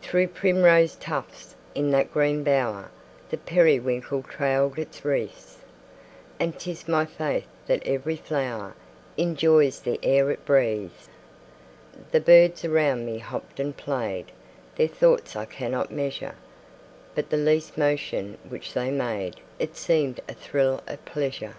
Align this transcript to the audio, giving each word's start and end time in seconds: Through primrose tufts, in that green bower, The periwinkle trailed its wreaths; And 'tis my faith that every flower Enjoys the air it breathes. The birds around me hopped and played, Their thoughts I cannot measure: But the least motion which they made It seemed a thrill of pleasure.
Through 0.00 0.28
primrose 0.28 0.94
tufts, 0.96 1.54
in 1.74 1.90
that 1.90 2.10
green 2.10 2.42
bower, 2.42 2.90
The 3.28 3.36
periwinkle 3.36 4.22
trailed 4.22 4.78
its 4.78 5.04
wreaths; 5.04 5.58
And 6.40 6.58
'tis 6.58 6.88
my 6.88 7.04
faith 7.04 7.46
that 7.66 7.82
every 7.86 8.16
flower 8.16 8.74
Enjoys 9.18 9.80
the 9.80 10.00
air 10.02 10.30
it 10.30 10.46
breathes. 10.46 11.10
The 12.10 12.20
birds 12.22 12.64
around 12.64 13.04
me 13.04 13.18
hopped 13.18 13.60
and 13.60 13.76
played, 13.76 14.32
Their 14.76 14.88
thoughts 14.88 15.36
I 15.36 15.44
cannot 15.44 15.92
measure: 15.92 16.36
But 17.14 17.28
the 17.28 17.36
least 17.36 17.76
motion 17.76 18.38
which 18.48 18.72
they 18.72 18.90
made 18.90 19.40
It 19.58 19.76
seemed 19.76 20.20
a 20.26 20.32
thrill 20.32 20.82
of 20.86 21.04
pleasure. 21.04 21.56